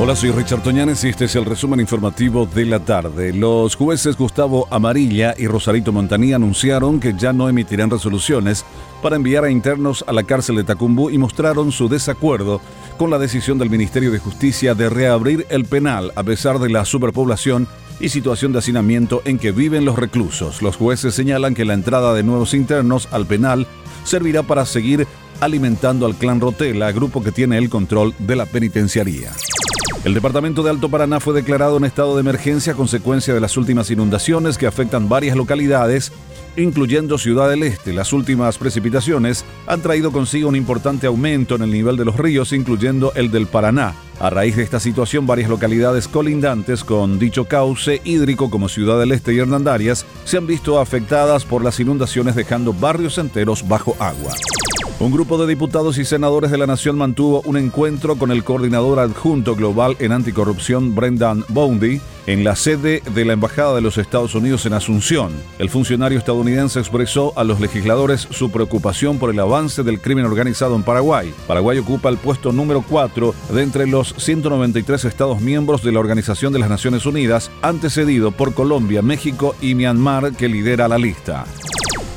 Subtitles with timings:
[0.00, 3.32] Hola, soy Richard Toñanes y este es el resumen informativo de la tarde.
[3.32, 8.64] Los jueces Gustavo Amarilla y Rosarito Montanía anunciaron que ya no emitirán resoluciones
[9.02, 12.60] para enviar a internos a la cárcel de Tacumbú y mostraron su desacuerdo
[12.96, 16.84] con la decisión del Ministerio de Justicia de reabrir el penal a pesar de la
[16.84, 17.66] superpoblación
[17.98, 20.62] y situación de hacinamiento en que viven los reclusos.
[20.62, 23.66] Los jueces señalan que la entrada de nuevos internos al penal
[24.04, 25.08] servirá para seguir
[25.40, 29.32] alimentando al clan Rotela, grupo que tiene el control de la penitenciaría.
[30.04, 33.56] El departamento de Alto Paraná fue declarado en estado de emergencia a consecuencia de las
[33.56, 36.12] últimas inundaciones que afectan varias localidades,
[36.56, 37.92] incluyendo Ciudad del Este.
[37.92, 42.52] Las últimas precipitaciones han traído consigo un importante aumento en el nivel de los ríos,
[42.52, 43.94] incluyendo el del Paraná.
[44.20, 49.12] A raíz de esta situación, varias localidades colindantes con dicho cauce hídrico como Ciudad del
[49.12, 54.32] Este y Hernandarias se han visto afectadas por las inundaciones dejando barrios enteros bajo agua.
[55.00, 58.98] Un grupo de diputados y senadores de la Nación mantuvo un encuentro con el coordinador
[58.98, 64.34] adjunto global en anticorrupción Brendan Boundy en la sede de la Embajada de los Estados
[64.34, 65.32] Unidos en Asunción.
[65.60, 70.74] El funcionario estadounidense expresó a los legisladores su preocupación por el avance del crimen organizado
[70.74, 71.32] en Paraguay.
[71.46, 76.52] Paraguay ocupa el puesto número 4 de entre los 193 Estados miembros de la Organización
[76.52, 81.46] de las Naciones Unidas, antecedido por Colombia, México y Myanmar, que lidera la lista.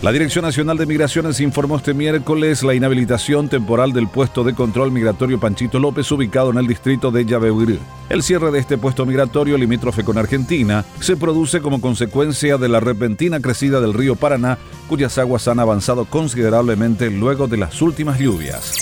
[0.00, 4.92] La Dirección Nacional de Migraciones informó este miércoles la inhabilitación temporal del puesto de control
[4.92, 7.80] migratorio Panchito López ubicado en el distrito de Yabehuirí.
[8.08, 12.78] El cierre de este puesto migratorio limítrofe con Argentina se produce como consecuencia de la
[12.78, 14.56] repentina crecida del río Paraná,
[14.88, 18.76] cuyas aguas han avanzado considerablemente luego de las últimas lluvias.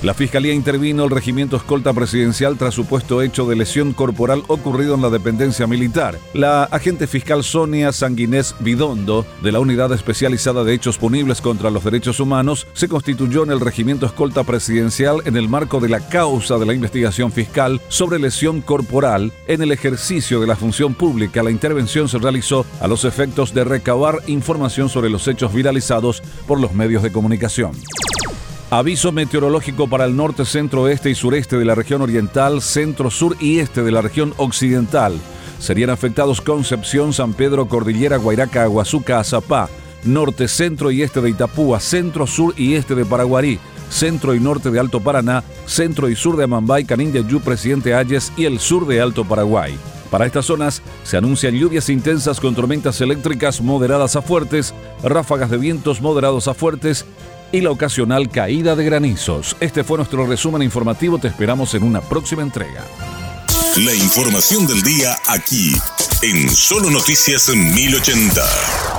[0.00, 5.02] La Fiscalía intervino el regimiento escolta presidencial tras supuesto hecho de lesión corporal ocurrido en
[5.02, 6.20] la dependencia militar.
[6.34, 11.82] La agente fiscal Sonia Sanguinés Bidondo, de la Unidad Especializada de Hechos Punibles contra los
[11.82, 16.58] Derechos Humanos, se constituyó en el regimiento escolta presidencial en el marco de la causa
[16.58, 21.42] de la investigación fiscal sobre lesión corporal en el ejercicio de la función pública.
[21.42, 26.60] La intervención se realizó a los efectos de recabar información sobre los hechos viralizados por
[26.60, 27.72] los medios de comunicación.
[28.70, 33.34] Aviso meteorológico para el norte, centro, este y sureste de la región oriental, centro, sur
[33.40, 35.14] y este de la región occidental.
[35.58, 39.70] Serían afectados Concepción, San Pedro, Cordillera, Guairaca, Aguazuca, Azapá,
[40.04, 43.58] norte, centro y este de Itapúa, centro, sur y este de Paraguarí,
[43.88, 48.44] centro y norte de Alto Paraná, centro y sur de Amambay, Canindeyú, Presidente Ayes y
[48.44, 49.78] el sur de Alto Paraguay.
[50.10, 55.58] Para estas zonas se anuncian lluvias intensas con tormentas eléctricas moderadas a fuertes, ráfagas de
[55.58, 57.04] vientos moderados a fuertes
[57.52, 59.56] y la ocasional caída de granizos.
[59.60, 62.84] Este fue nuestro resumen informativo, te esperamos en una próxima entrega.
[63.76, 65.74] La información del día aquí,
[66.22, 68.97] en Solo Noticias 1080.